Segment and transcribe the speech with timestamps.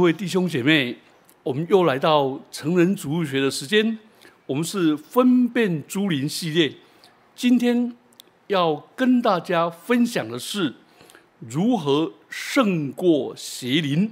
[0.00, 0.96] 各位弟兄姐妹，
[1.42, 3.98] 我们又来到成人主日学的时间。
[4.46, 6.74] 我们是分辨诸灵系列，
[7.36, 7.94] 今天
[8.46, 10.72] 要跟大家分享的是
[11.38, 14.10] 如何胜过邪灵。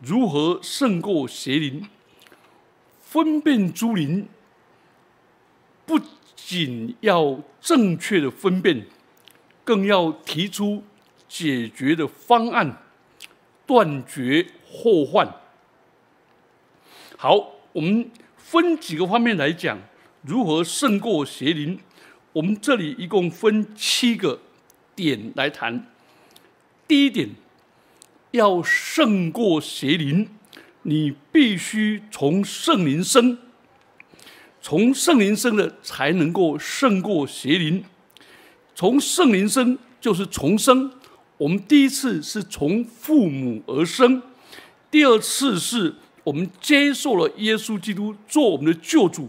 [0.00, 1.86] 如何胜过邪灵？
[3.02, 4.26] 分辨诸灵，
[5.84, 6.00] 不
[6.34, 8.86] 仅要正确的分辨，
[9.64, 10.82] 更要提出
[11.28, 12.78] 解决的方案，
[13.66, 14.46] 断绝。
[14.74, 15.32] 祸患。
[17.16, 19.78] 好，我们分几个方面来讲，
[20.22, 21.78] 如何胜过邪灵。
[22.32, 24.40] 我们这里一共分七个
[24.96, 25.86] 点来谈。
[26.88, 27.30] 第一点，
[28.32, 30.28] 要胜过邪灵，
[30.82, 33.38] 你必须从圣灵生，
[34.60, 37.84] 从圣灵生的才能够胜过邪灵。
[38.74, 40.92] 从圣灵生就是重生，
[41.38, 44.20] 我们第一次是从父母而生。
[44.94, 49.28] 第二次是我们接受了耶稣基督做我们的救主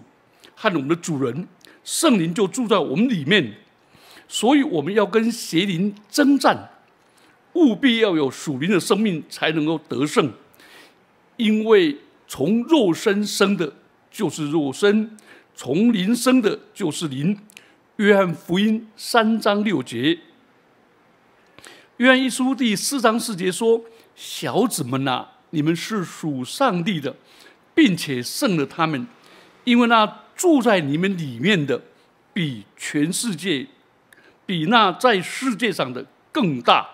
[0.53, 1.47] 和我们的主人，
[1.83, 3.55] 圣灵就住在我们里面，
[4.27, 6.69] 所以我们要跟邪灵征战，
[7.53, 10.31] 务必要有属灵的生命才能够得胜，
[11.37, 13.73] 因为从肉身生的
[14.11, 15.17] 就是肉身，
[15.55, 17.39] 从灵生的就是灵。
[17.95, 20.19] 约翰福音三章六节，
[21.97, 23.81] 约翰一书第四章四节说
[24.15, 27.15] ：“小子们呐。”你们是属上帝的，
[27.73, 29.07] 并且胜了他们，
[29.63, 31.81] 因为那住在你们里面的，
[32.33, 33.65] 比全世界，
[34.45, 36.85] 比那在世界上的更大。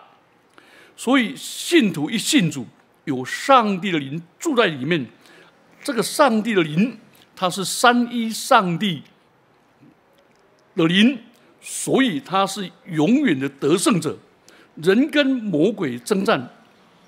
[0.96, 2.68] 所以信徒一信主，
[3.06, 5.08] 有上帝的灵住在里面，
[5.82, 7.00] 这个上帝的灵，
[7.36, 9.02] 他是三一上帝
[10.76, 11.18] 的灵，
[11.60, 14.20] 所以他是永远的得胜者。
[14.76, 16.48] 人跟魔鬼征战。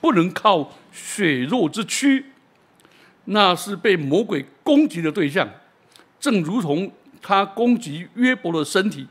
[0.03, 2.25] 不能靠血肉之躯，
[3.25, 5.49] 那是被魔鬼攻击的对象，
[6.19, 6.91] 正如同
[7.21, 9.07] 他攻击约伯的身体。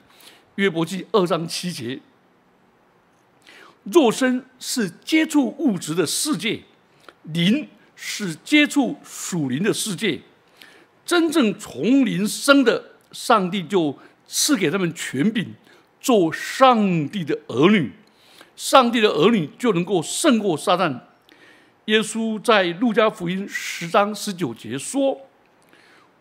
[0.57, 1.99] 约伯记二章七节，
[3.85, 6.61] 肉身是接触物质的世界，
[7.23, 10.21] 灵是接触属灵的世界。
[11.07, 15.55] 真正从灵生的上帝，就赐给他们权柄，
[16.01, 17.93] 做上帝的儿女。
[18.55, 21.01] 上帝的儿女就能够胜过撒旦。
[21.87, 25.23] 耶稣在路加福音十章十九节说：“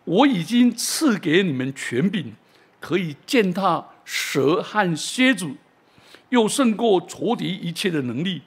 [0.02, 2.34] 我已经赐给你们权柄，
[2.80, 5.48] 可以践踏蛇和蝎子，
[6.30, 8.42] 又胜过仇敌一切的能力，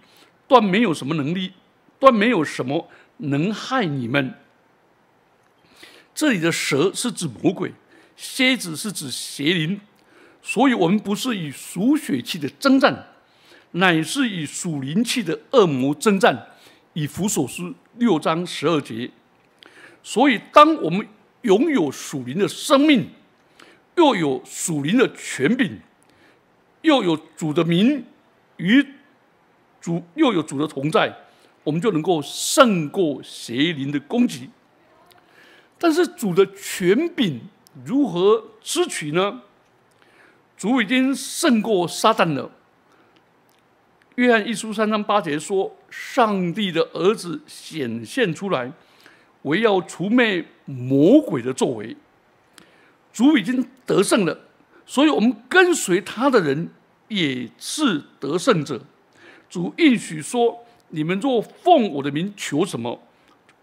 [0.45, 1.53] 断没有什么能力，
[1.97, 4.33] 断没有什么能害你们。”
[6.13, 7.71] 这里的蛇是指魔鬼，
[8.17, 9.79] 蝎子是指邪灵，
[10.41, 13.07] 所以我们不是以属血气的征战。
[13.71, 16.47] 乃是以属灵气的恶魔征战，
[16.95, 19.11] 以弗所书六章十二节。
[20.01, 21.05] 所以，当我们
[21.41, 23.09] 拥有属灵的生命，
[23.97, 25.79] 又有属灵的权柄，
[26.81, 28.05] 又有主的名
[28.57, 28.85] 与
[29.81, 31.13] 主，又有主的同在，
[31.65, 34.49] 我们就能够胜过邪灵的攻击。
[35.77, 37.41] 但是，主的权柄
[37.83, 39.41] 如何支取呢？
[40.55, 42.49] 主已经胜过撒旦了。
[44.15, 48.69] 约翰一书三章八节说：“上帝的儿子显现出来，
[49.43, 51.95] 为要除灭魔鬼的作为。
[53.13, 54.37] 主已经得胜了，
[54.85, 56.69] 所以我们跟随他的人
[57.07, 58.81] 也是得胜者。
[59.49, 63.01] 主应许说：‘你们若奉我的名求什么，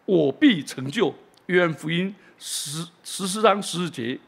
[0.06, 1.14] 我必成就。’
[1.46, 4.18] 约翰福音十十四章十四节，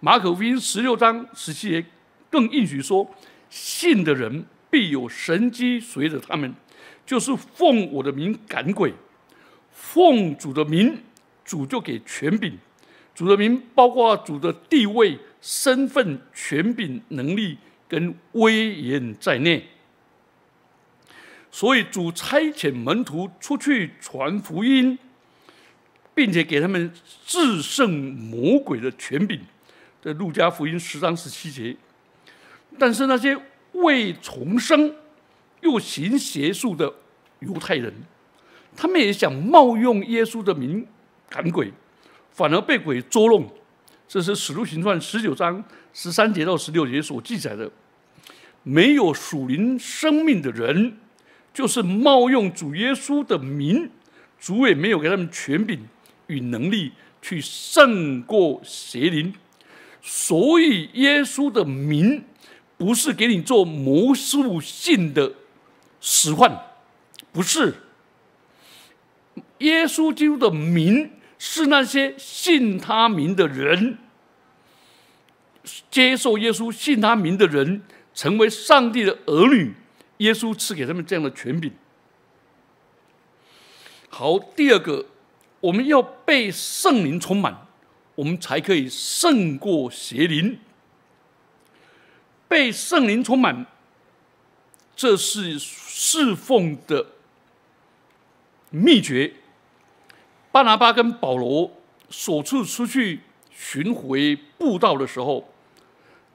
[0.00, 1.84] 马可福音十六章十七节
[2.30, 3.08] 更应许说
[3.50, 6.54] ：‘信的人。’必有神机随着他们，
[7.12, 8.90] 就是奉我的名赶鬼，
[9.70, 10.98] 奉主的名，
[11.44, 12.58] 主就给权柄。
[13.14, 19.62] 主的名包括主的地位、身份、权柄、能力跟威严在内。
[21.50, 24.98] 所以主差遣门徒出去传福音，
[26.14, 26.90] 并且给他们
[27.26, 29.38] 制胜魔鬼的权柄，
[30.00, 31.76] 在路加福音十章十七节。
[32.78, 33.38] 但是那些。
[33.74, 34.94] 未重生
[35.62, 36.92] 又行邪术的
[37.46, 37.92] 犹太人，
[38.74, 40.86] 他们也想冒用耶稣的名
[41.28, 41.72] 赶鬼，
[42.30, 43.48] 反而被鬼捉弄。
[44.08, 45.62] 这是《使徒行传》十九章
[45.92, 47.70] 十三节到十六节所记载的。
[48.62, 50.96] 没有属灵生命的人，
[51.52, 53.90] 就是冒用主耶稣的名，
[54.38, 55.80] 主也没有给他们权柄
[56.26, 59.34] 与能力去胜过邪灵，
[60.00, 62.24] 所以耶稣的名。
[62.78, 65.32] 不是给你做魔术性的
[66.00, 66.50] 使唤，
[67.32, 67.74] 不是，
[69.58, 73.98] 耶稣基督的名是那些信他名的人，
[75.90, 77.82] 接受耶稣信他名的人
[78.12, 79.74] 成为上帝的儿女。
[80.18, 81.72] 耶稣赐给他们这样的权柄。
[84.08, 85.06] 好，第二个，
[85.58, 87.66] 我们要被圣灵充满，
[88.14, 90.60] 我们才可以胜过邪灵。
[92.46, 93.66] 被圣灵充满，
[94.94, 97.06] 这是侍奉的
[98.72, 99.32] 秘诀。
[100.50, 101.70] 巴拿巴跟保罗
[102.10, 103.20] 首次出去
[103.50, 105.52] 巡回布道的时候，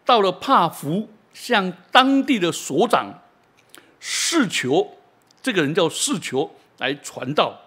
[0.05, 3.21] 到了帕福，向当地的所长
[3.99, 4.97] 试求，
[5.41, 7.61] 这个人叫试求来传道，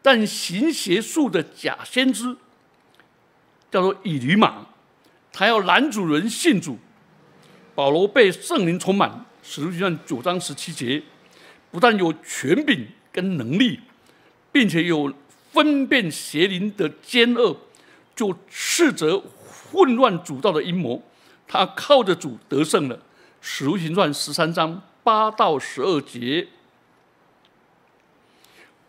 [0.00, 2.36] 但行邪术的假先知
[3.70, 4.66] 叫做以吕马，
[5.32, 6.78] 他要拦阻人信主。
[7.74, 11.02] 保罗被圣灵充满，使徒行传九章十七节，
[11.70, 13.80] 不但有权柄跟能力，
[14.52, 15.12] 并且有。
[15.50, 17.56] 分辨邪灵的奸恶，
[18.14, 19.20] 就斥责
[19.72, 21.02] 混乱主道的阴谋。
[21.48, 23.00] 他靠着主得胜了。
[23.40, 26.48] 使徒行传十三章八到十二节，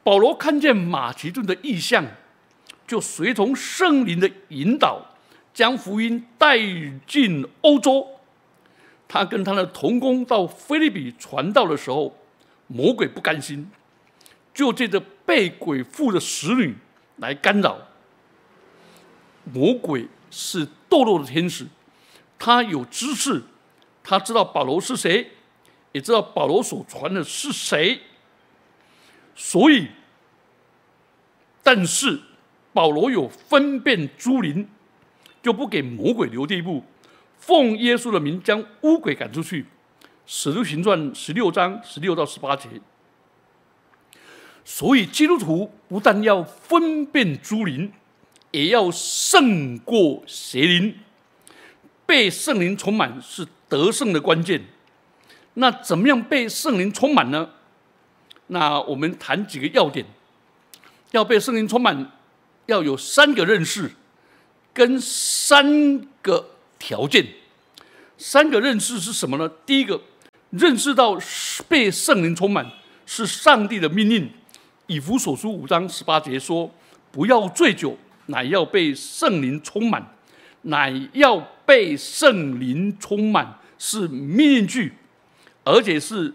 [0.04, 2.06] 保罗看见马其顿的异象，
[2.86, 5.16] 就随从圣灵的引导，
[5.54, 6.60] 将福音带
[7.08, 8.06] 进欧洲。
[9.08, 12.16] 他跟他的同工到菲利比传道的时候，
[12.68, 13.72] 魔鬼不甘心。
[14.54, 16.76] 就借着被鬼附的使女
[17.18, 17.80] 来干扰。
[19.52, 21.68] 魔鬼是堕落的天使，
[22.38, 23.42] 他有知识，
[24.04, 25.32] 他知道保罗是谁，
[25.92, 28.02] 也知道保罗所传的是谁。
[29.36, 29.88] 所以，
[31.64, 32.20] 但是
[32.74, 34.68] 保罗有分辨诸灵，
[35.42, 36.84] 就不给魔鬼留地步，
[37.38, 39.66] 奉耶稣的名将污鬼赶出去。
[40.28, 42.70] 使徒行传十六章十六到十八节。
[44.72, 47.92] 所以，基督徒不但要分辨诸灵，
[48.52, 50.96] 也要胜过邪灵。
[52.06, 54.62] 被圣灵充满是得胜的关键。
[55.56, 57.50] 那怎么样被圣灵充满呢？
[58.48, 60.06] 那我们谈几个要点。
[61.12, 62.12] 要被圣灵充满，
[62.68, 63.90] 要有三个认识，
[64.72, 67.26] 跟三个条件。
[68.20, 69.50] 三个认识是什么呢？
[69.66, 70.00] 第一个，
[70.52, 71.20] 认识到
[71.68, 72.72] 被圣灵充满
[73.08, 74.30] 是上帝的命令。
[74.90, 76.70] 以弗所书五章十八节说
[77.14, 77.96] ：“不要醉酒，
[78.26, 80.04] 乃要被圣灵充满，
[80.64, 84.94] 乃要被圣灵充满，是命令句，
[85.64, 86.34] 而且是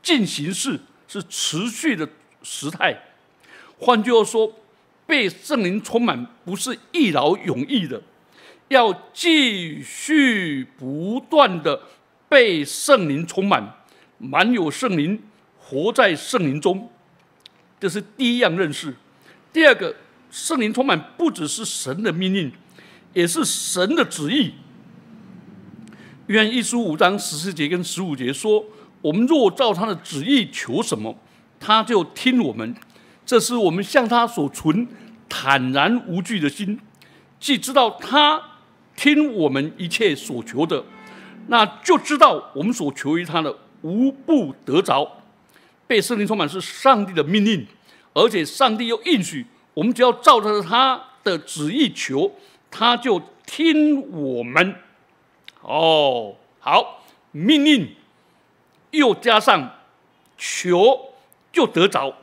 [0.00, 2.08] 进行式，是持续的
[2.44, 2.96] 时态。
[3.80, 4.54] 换句话说，
[5.04, 8.00] 被圣灵充满不是一劳永逸的，
[8.68, 11.82] 要继续不断的
[12.28, 13.74] 被圣灵充满，
[14.18, 15.20] 满有圣灵，
[15.58, 16.88] 活在圣灵中。”
[17.82, 18.94] 这是第一样认识。
[19.52, 19.92] 第二个，
[20.30, 22.52] 圣灵充满不只是神的命令，
[23.12, 24.52] 也是神的旨意。
[26.28, 28.64] 约翰一书五章十四节跟十五节说
[29.02, 31.18] ：“我们若照他的旨意求什么，
[31.58, 32.72] 他就听我们。
[33.26, 34.86] 这是我们向他所存
[35.28, 36.78] 坦然无惧的心，
[37.40, 38.40] 既知道他
[38.94, 40.84] 听我们一切所求的，
[41.48, 45.18] 那就知道我们所求于他的无不得着。”
[45.86, 47.66] 被圣灵充满是上帝的命令，
[48.14, 52.32] 而且上帝又应许，我们只要照着他的旨意求，
[52.70, 54.74] 他就听我们。
[55.60, 57.94] 哦，好，命令
[58.90, 59.76] 又加上
[60.38, 61.14] 求，
[61.52, 62.14] 就得着。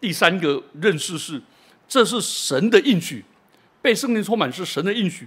[0.00, 1.42] 第三个认识是，
[1.88, 3.24] 这是神的应许，
[3.82, 5.26] 被圣灵充满是神的应许。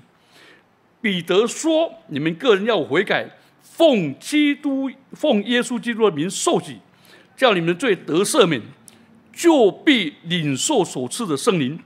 [1.01, 3.29] 彼得说：“你们个人要悔改，
[3.61, 6.79] 奉基督、奉耶稣基督的名受洗。”
[7.35, 8.61] 叫你们最得赦免，
[9.33, 11.79] 就必领受所赐的圣灵，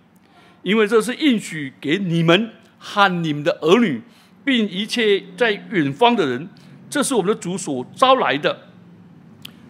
[0.62, 4.02] 因为这是应许给你们和你们的儿女，
[4.44, 6.50] 并一切在远方的人。
[6.90, 8.68] 这是我们的主所招来的。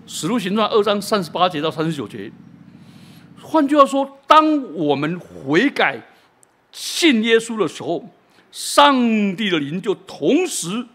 [0.06, 2.32] 使徒行传二章三十八节到三十九节。
[3.42, 6.02] 换句话说，当我们悔改、
[6.72, 8.10] 信耶稣的时候，
[8.52, 8.96] 上
[9.36, 10.86] 帝的灵就同时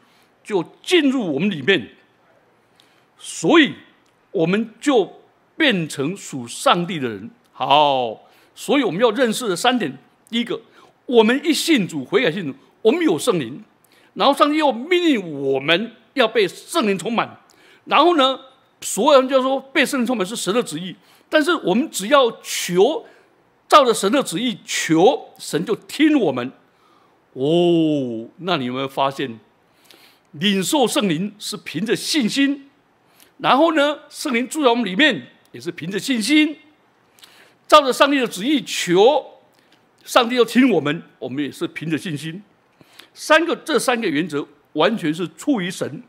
[0.42, 1.90] 就进入我们里面，
[3.16, 3.74] 所以。
[4.32, 5.20] 我们就
[5.56, 7.30] 变成属上帝的人。
[7.52, 8.22] 好，
[8.54, 9.96] 所以我们要认识的三点：
[10.28, 10.60] 第一个，
[11.06, 13.62] 我们一信主悔改信主，我们有圣灵；
[14.14, 17.28] 然后上帝又命令我们要被圣灵充满；
[17.84, 18.40] 然后呢，
[18.80, 20.96] 所有人就说被圣灵充满是神的旨意。
[21.28, 23.06] 但是我们只要求，
[23.68, 26.52] 照着神的旨意求，神就听我们。
[27.34, 29.38] 哦，那你有没有发现，
[30.32, 32.68] 领受圣灵是凭着信心？
[33.42, 36.56] 然后呢，圣灵住在我们里面，也是凭着信心。
[37.66, 39.40] 照着上帝的旨意求，
[40.04, 42.40] 上帝要听我们，我们也是凭着信心。
[43.12, 46.04] 三个这三个原则完全是出于神，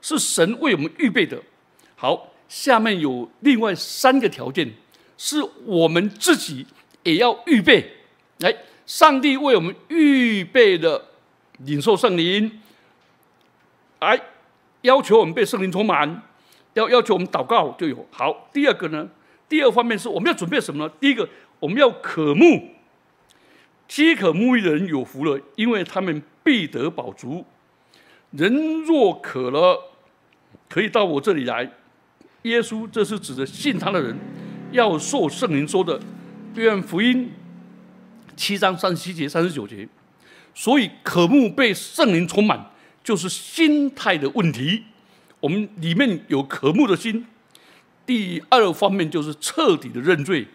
[0.00, 1.38] 是神为我们预备的。
[1.94, 4.72] 好，下面有另外三个条件，
[5.18, 6.66] 是我们自己
[7.02, 7.98] 也要预备。
[8.38, 11.08] 来，上帝为我们预备的
[11.58, 12.62] 领受圣灵，
[14.00, 14.18] 来
[14.80, 16.22] 要求我们被圣灵充满，
[16.74, 18.06] 要要求我们祷告就有。
[18.10, 19.08] 好，第二个呢？
[19.48, 20.92] 第二方面是我们要准备什么呢？
[20.98, 21.28] 第一个，
[21.60, 22.70] 我们要渴慕，
[23.86, 27.44] 饥渴沐浴的人有福了，因为他们必得饱足。
[28.30, 29.92] 人若渴了，
[30.70, 31.70] 可以到我这里来。
[32.42, 34.18] 耶稣这是指的信他的人
[34.70, 36.00] 要受圣灵说的。
[36.54, 37.30] 约翰福音
[38.34, 39.86] 七章三十七节、三十九节。
[40.54, 42.70] 所以渴慕被圣灵充满，
[43.04, 44.84] 就是心态的问题。
[45.42, 47.26] 我们里面有渴慕的心。
[48.06, 50.46] 第二方面就是彻底的认罪。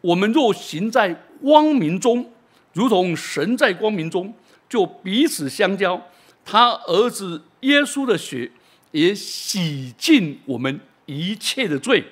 [0.00, 2.30] 我们若行在光明中，
[2.74, 4.32] 如同神在光明中，
[4.68, 6.00] 就彼此相交。
[6.44, 8.52] 他儿子耶稣的血
[8.92, 12.04] 也洗净我们一切的罪。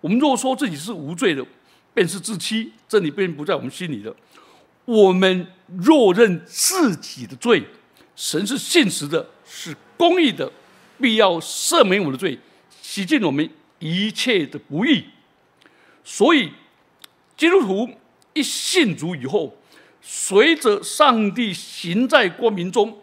[0.00, 1.44] 我们若说自己是无罪的，
[1.92, 4.14] 便是自欺，真理便不在我们心里的。
[4.84, 7.64] 我们若认自己的罪，
[8.14, 10.50] 神是信实的，是公义的，
[11.02, 12.38] 必要赦免我的罪，
[12.80, 15.04] 洗净我们一切的不义。
[16.02, 16.52] 所以，
[17.36, 17.90] 基督徒
[18.32, 19.58] 一信主以后，
[20.00, 23.02] 随着上帝行在光明中，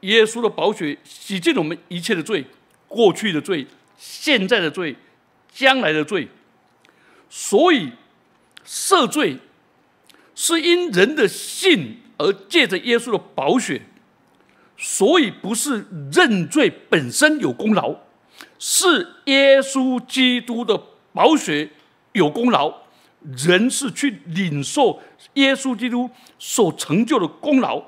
[0.00, 2.44] 耶稣的宝血洗净我们一切的罪，
[2.86, 3.66] 过去的罪、
[3.98, 4.96] 现在的罪、
[5.52, 6.28] 将来的罪。
[7.28, 7.90] 所以，
[8.64, 9.36] 赦罪。
[10.40, 13.82] 是因人的信而借着耶稣的宝血，
[14.78, 17.96] 所以不是认罪本身有功劳，
[18.58, 20.80] 是耶稣基督的
[21.12, 21.68] 宝血
[22.12, 22.72] 有功劳。
[23.36, 25.00] 人是去领受
[25.34, 26.08] 耶稣基督
[26.38, 27.82] 所成就的功劳。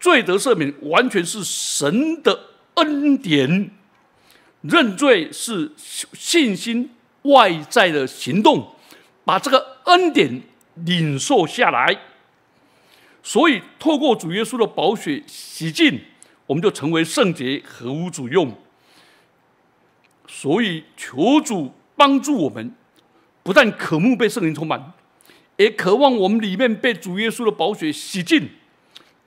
[0.00, 3.70] 罪得赦免完全是神的恩典，
[4.62, 6.90] 认罪是信心
[7.22, 8.74] 外在的行动。
[9.24, 10.42] 把这个恩典
[10.74, 11.96] 领受下来，
[13.22, 16.00] 所以透过主耶稣的宝血洗净，
[16.46, 18.56] 我们就成为圣洁，合无主用。
[20.26, 22.74] 所以求主帮助我们，
[23.42, 24.92] 不但渴慕被圣灵充满，
[25.56, 28.48] 也渴望我们里面被主耶稣的宝血洗净。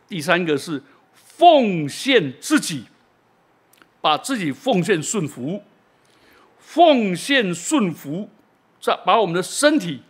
[0.07, 0.81] 第三个是
[1.13, 2.85] 奉献自己，
[4.01, 5.63] 把自己奉献顺服，
[6.57, 8.29] 奉献顺服。
[8.81, 10.01] 在把我们的身体、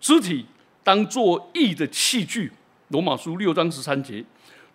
[0.00, 0.46] 肢体
[0.82, 2.48] 当做义的器具，
[2.88, 4.24] 《罗马书》六章十三节。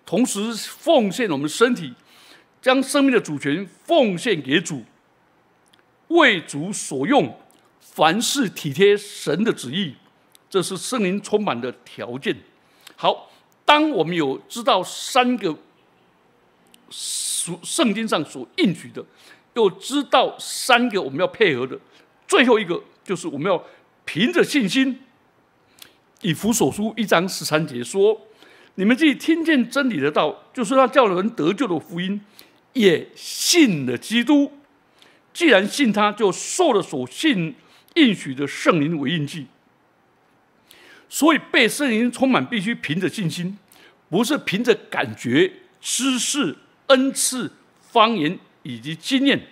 [0.05, 1.93] 同时奉献我们身体，
[2.61, 4.83] 将生命的主权奉献给主，
[6.07, 7.37] 为主所用，
[7.79, 9.95] 凡事体贴神的旨意，
[10.49, 12.35] 这是圣灵充满的条件。
[12.95, 13.31] 好，
[13.63, 15.55] 当我们有知道三个
[16.89, 19.05] 属圣经上所应许的，
[19.53, 21.79] 又知道三个我们要配合的，
[22.27, 22.81] 最后一个。
[23.03, 23.61] 就是我们要
[24.05, 25.01] 凭着信心，
[26.21, 28.27] 以弗所书一章十三节说
[28.75, 32.21] ：“你们自己听见真理的道，就是那叫人得救的福音，
[32.73, 34.51] 也信了基督。
[35.33, 37.55] 既然信他，就受了所信
[37.95, 39.47] 应许的圣灵为印记。
[41.09, 43.57] 所以被圣灵充满，必须凭着信心，
[44.09, 45.51] 不是凭着感觉、
[45.81, 46.55] 知识、
[46.87, 49.47] 恩赐、方言以及经验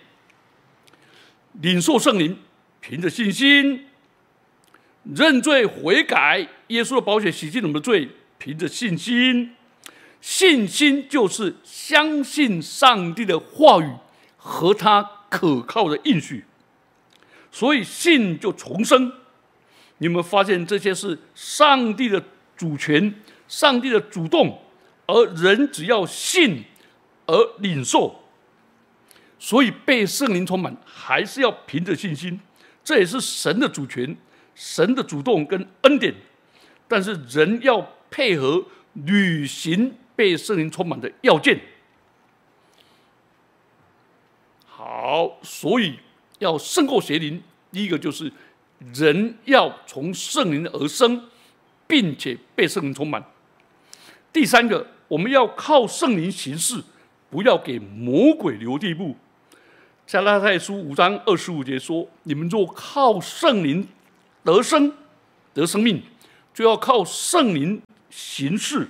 [1.60, 2.38] 领受圣灵。”
[2.82, 3.84] 凭着信心
[5.04, 8.08] 认罪悔改，耶稣的宝血洗净我们的罪。
[8.38, 9.54] 凭着信心，
[10.18, 13.92] 信心就是相信上帝的话语
[14.38, 16.46] 和他可靠的应许，
[17.52, 19.12] 所以信就重生。
[19.98, 22.24] 你们发现这些是上帝的
[22.56, 23.14] 主权，
[23.46, 24.62] 上帝的主动，
[25.06, 26.64] 而人只要信
[27.26, 28.24] 而领受，
[29.38, 32.40] 所以被圣灵充满，还是要凭着信心。
[32.82, 34.16] 这也是神的主权、
[34.60, 36.14] 神的主动跟恩典，
[36.86, 38.62] 但是人要配合
[38.92, 41.58] 履行被圣灵充满的要件。
[44.66, 45.98] 好，所以
[46.40, 48.30] 要胜过邪灵，第一个就是
[48.92, 51.24] 人要从圣灵而生，
[51.86, 53.24] 并且被圣灵充满。
[54.30, 56.84] 第三个，我们要靠圣灵行事，
[57.30, 59.16] 不要给魔鬼留地步。
[60.06, 63.88] 加拉太书五章二十五节说：“你们若靠圣灵
[64.44, 64.92] 得生、
[65.52, 66.02] 得生命，
[66.54, 68.88] 就要靠圣灵行事。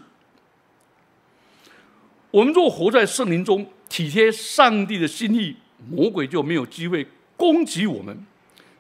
[2.31, 5.57] 我们若活在圣灵中，体贴上帝的心意，
[5.91, 8.25] 魔鬼就没有机会攻击我们。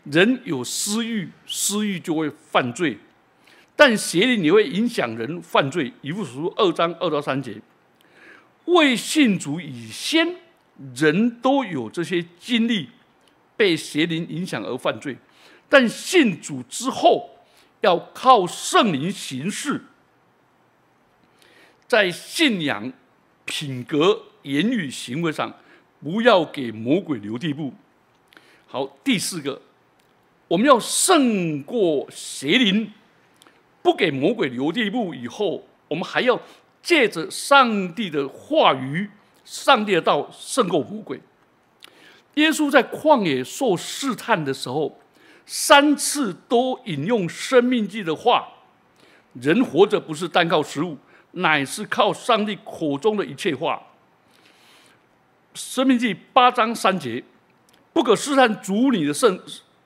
[0.05, 2.97] 人有私欲，私欲就会犯罪，
[3.77, 5.93] 但邪灵也会影响人犯罪。
[6.00, 7.61] 以弗所书二章二到三节，
[8.65, 10.37] 未信主以先，
[10.95, 12.89] 人都有这些经历，
[13.57, 15.15] 被邪灵影响而犯罪；
[15.71, 17.31] 但信主之后，
[17.81, 19.85] 要靠圣灵行事，
[21.87, 22.93] 在信仰、
[23.47, 25.55] 品格、言语、行为上，
[26.03, 27.73] 不要给魔鬼留地步。
[28.67, 29.62] 好，第四个。
[30.49, 32.93] 我们要胜过邪灵，
[33.83, 35.15] 不给魔鬼留地步。
[35.15, 36.41] 以后，我们还要
[36.83, 39.09] 借着上帝的话语、
[39.45, 41.21] 上帝的道胜过魔鬼。
[42.35, 44.99] 耶稣在旷野受试探的时候，
[45.47, 48.49] 三次都引用《生命记》的话
[49.40, 50.97] ：“人活着不是单靠食物，
[51.32, 53.82] 乃是靠上帝口中的一切话。”
[55.59, 57.23] 《生命记》八章三节
[57.92, 59.40] ：“不可试探主你的圣。”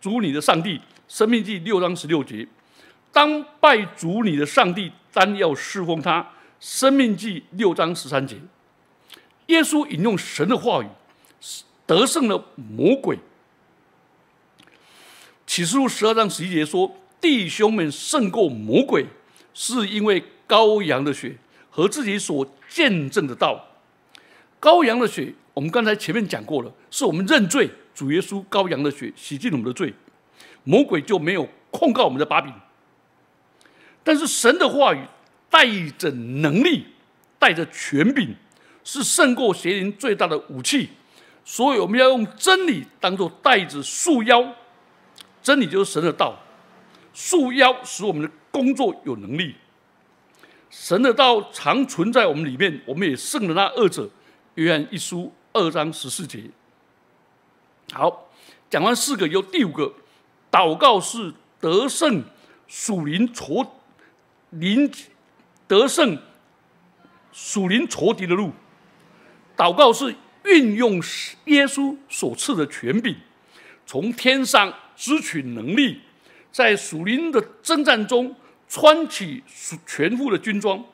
[0.05, 2.47] 主你的上帝，生命记六章十六节，
[3.11, 6.29] 当拜主你的上帝，单要侍奉他。
[6.61, 8.37] 生命记六章十三节，
[9.47, 10.87] 耶稣引用神的话语，
[11.87, 13.19] 得胜了魔鬼。
[15.55, 19.07] 启示录十二章十一节说，弟兄们胜过魔鬼，
[19.53, 21.37] 是因为羔羊的血
[21.71, 23.65] 和自己所见证的道。
[24.61, 27.71] 羔羊的血，我们刚才前面讲过了，是我们认罪。
[27.95, 29.95] 主耶稣羔羊的血洗净我们的罪，
[30.65, 32.53] 魔鬼就没有控告我们的把柄。
[34.03, 35.05] 但是神的话语
[35.49, 35.65] 带
[35.97, 36.85] 着能力，
[37.39, 38.35] 带着权柄，
[38.83, 40.89] 是胜过邪灵最大的武器。
[41.45, 44.53] 所以我们要用真理当做带子束腰，
[45.45, 46.37] 真理就是神的道，
[47.13, 49.55] 束腰使我们的工作有能力。
[50.71, 54.09] 神的道常存在我们里面，我们也胜了那二者。
[54.55, 56.45] 约翰一书二章十四节。
[57.93, 58.31] 好，
[58.71, 59.93] 讲完四个，有第五个，
[60.51, 62.25] 祷告是得胜
[62.67, 63.81] 属灵挫
[64.51, 64.91] 灵
[65.69, 66.17] 得胜
[67.33, 68.53] 属灵挫敌的路。
[69.57, 70.95] 祷告是运用
[71.47, 73.17] 耶稣所赐的权柄，
[73.85, 76.01] 从天上支取能力，
[76.51, 78.35] 在属灵的征战中
[78.69, 79.43] 穿起
[79.87, 80.85] 全副的军装。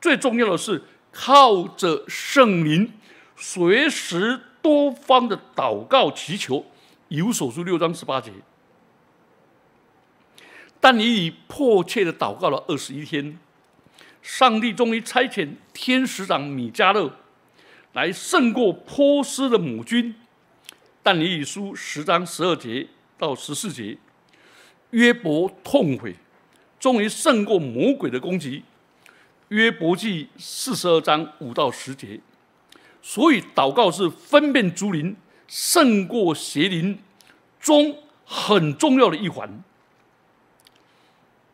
[0.00, 2.92] 最重要的是靠着圣灵，
[3.36, 4.40] 随时。
[4.64, 6.64] 多方的祷告祈求，
[7.08, 8.32] 有所书六章十八节。
[10.80, 13.38] 但你以迫切的祷告了二十一天，
[14.22, 17.14] 上帝终于差遣天使长米迦勒
[17.92, 20.14] 来胜过波斯的母军。
[21.02, 23.96] 但你以书十章十二节到十四节，
[24.90, 26.16] 约伯痛悔，
[26.78, 28.64] 终于胜过魔鬼的攻击。
[29.48, 32.20] 约伯记四十二章五到十节。
[33.00, 35.14] 所以，祷告是分辨诸灵
[35.46, 36.98] 胜过邪灵
[37.60, 39.62] 中很重要的一环。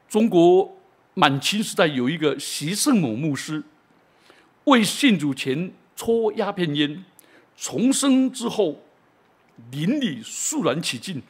[0.08, 0.78] 中国
[1.14, 3.64] 满清时代有一个习圣母牧师，
[4.64, 7.04] 为信主前抽鸦片烟，
[7.56, 8.80] 重生之后
[9.72, 11.20] 邻里肃然起敬，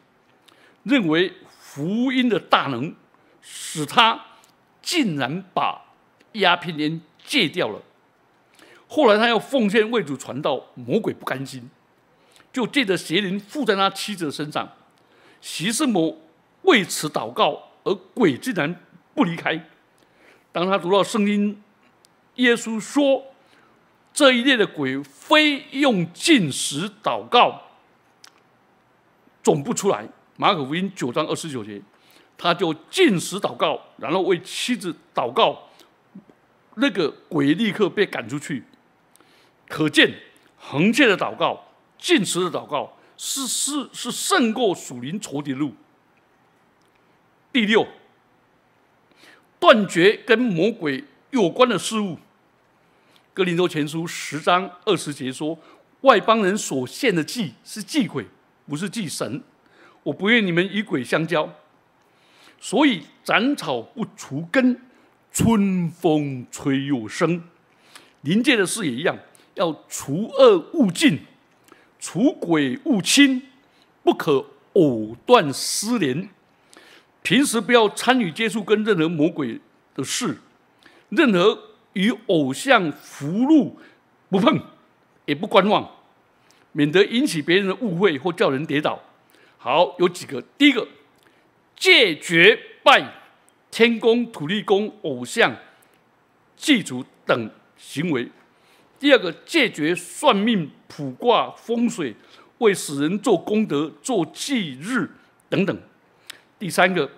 [0.83, 2.95] 认为福音的大能
[3.43, 4.21] 使他
[4.83, 5.83] 竟然把
[6.33, 7.81] 鸦片烟戒掉了。
[8.88, 11.71] 后来他要奉献为主传道，魔鬼不甘心，
[12.53, 14.69] 就借着邪灵附在他妻子身上。
[15.40, 16.23] 习圣母
[16.62, 18.75] 为此祷告，而鬼竟然
[19.14, 19.69] 不离开。
[20.53, 21.62] 当他读到圣经，
[22.35, 23.27] 耶稣说
[24.12, 27.62] 这一列的鬼非用进食祷告
[29.43, 30.09] 总不出来。
[30.40, 31.83] 马可福音九章二十九节，
[32.38, 35.68] 他就进食祷告，然后为妻子祷告，
[36.76, 38.64] 那个鬼立刻被赶出去。
[39.68, 40.14] 可见，
[40.57, 41.62] 横切的祷告、
[41.98, 45.74] 进食的祷告，是是是胜过属灵仇敌的路。
[47.53, 47.87] 第六，
[49.59, 52.18] 断绝跟魔鬼有关的事物。
[53.35, 55.59] 哥林多前书十章二十节说
[56.00, 58.26] ：“外邦人所献的祭是祭鬼，
[58.66, 59.42] 不是祭神。
[60.03, 61.53] 我不愿你们与鬼相交。
[62.59, 64.81] 所以斩草不除根，
[65.33, 67.43] 春风吹又生。
[68.23, 69.19] 临界的事也一样。”
[69.55, 71.19] 要除恶务尽，
[71.99, 73.43] 除鬼务亲，
[74.03, 76.31] 不可藕断丝连。
[77.23, 79.61] 平时不要参与接触跟任何魔鬼
[79.95, 80.39] 的事，
[81.11, 81.59] 任何
[81.93, 83.73] 与偶像符箓
[84.31, 84.63] 不碰，
[85.27, 85.91] 也不观望，
[86.73, 89.03] 免得引起别人的误会或叫人跌倒。
[89.62, 90.88] 好，有几个，第一个，
[91.77, 93.12] 戒绝拜
[93.70, 95.55] 天公、土地公、偶像、
[96.57, 98.27] 祭祖等行为。
[98.99, 102.16] 第二个，戒绝算命、卜卦、风水，
[102.57, 105.11] 为死人做功德、做忌日
[105.51, 105.79] 等等。
[106.59, 107.11] 第三个，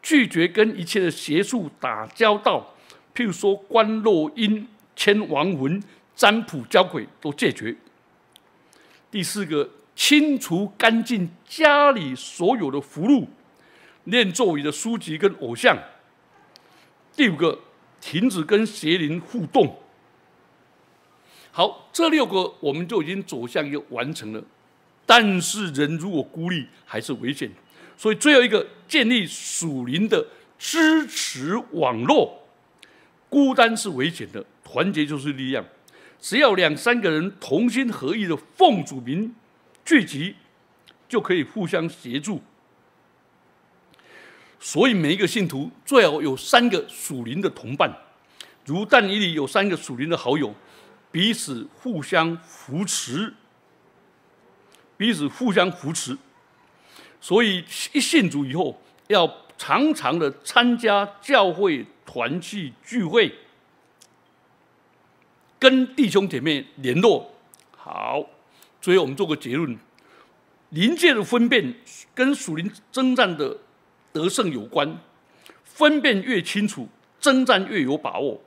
[0.00, 2.74] 拒绝跟一切的邪术打交道，
[3.14, 5.82] 譬如说观落阴、牵亡魂、
[6.16, 7.76] 占卜交鬼都戒绝。
[9.10, 13.26] 第四个，清除干净家里所有的符箓、
[14.04, 15.76] 念咒语的书籍跟偶像。
[17.14, 17.58] 第五个，
[18.00, 19.78] 停止跟邪灵互动。
[21.50, 24.42] 好，这六个我们就已经走向一个完成了。
[25.04, 27.50] 但是人如果孤立，还是危险。
[27.96, 30.26] 所以最后一个，建立属灵的
[30.58, 32.40] 支持网络。
[33.28, 35.64] 孤单是危险的，团结就是力量。
[36.18, 39.34] 只要两三个人同心合意的奉主名
[39.84, 40.36] 聚集，
[41.08, 42.40] 就可以互相协助。
[44.58, 47.92] 所以每一个信徒最好有三个属灵的同伴，
[48.64, 50.54] 如但以里有三个属灵的好友，
[51.10, 53.34] 彼此互相扶持，
[54.96, 56.16] 彼此互相扶持。
[57.20, 63.32] 所以一信主以后，要常常的参加教会团契聚会。
[65.58, 67.32] 跟弟兄姐妹联络
[67.76, 68.24] 好，
[68.82, 69.78] 所以我们做个结论：
[70.68, 71.74] 灵界的分辨
[72.14, 73.56] 跟属灵征战的
[74.12, 74.98] 得胜有关。
[75.64, 76.86] 分辨越清楚，
[77.18, 78.42] 征战越有把握。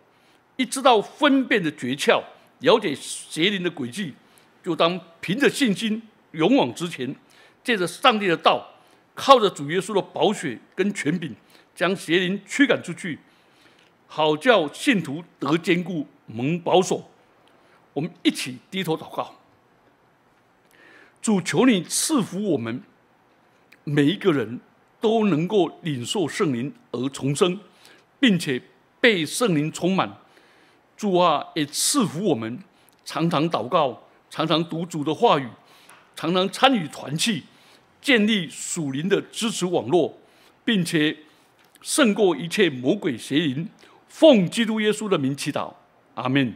[0.57, 2.21] 一知道分辨的诀窍，
[2.59, 4.13] 了解邪灵的轨迹，
[4.63, 7.15] 就当凭着信心勇往直前，
[7.63, 8.69] 借着上帝的道，
[9.15, 11.35] 靠着主耶稣的宝血跟权柄，
[11.73, 13.17] 将邪灵驱赶出去。
[14.07, 17.09] 好叫信徒得坚固，蒙保守。
[17.93, 19.33] 我们一起低头祷告。
[21.25, 22.83] 主求你赐福我们，
[23.83, 24.59] 每一个人
[25.01, 27.59] 都能够领受圣灵而重生，
[28.19, 28.61] 并且
[29.01, 30.17] 被圣灵充满。
[30.95, 32.59] 主啊，也赐福我们，
[33.03, 35.49] 常常祷告，常常读主的话语，
[36.15, 37.41] 常常参与团契，
[37.99, 40.19] 建立属灵的支持网络，
[40.63, 41.17] 并且
[41.81, 43.67] 胜过一切魔鬼邪灵。
[44.07, 45.73] 奉基督耶稣的名祈祷，
[46.13, 46.55] 阿门。